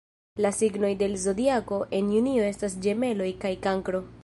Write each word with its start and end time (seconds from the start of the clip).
La 0.43 0.51
signoj 0.59 0.89
de 1.01 1.09
la 1.11 1.19
Zodiako 1.25 1.79
en 1.99 2.09
junio 2.15 2.49
estas 2.55 2.79
Ĝemeloj 2.87 3.31
kaj 3.45 3.57
Kankro. 3.67 4.05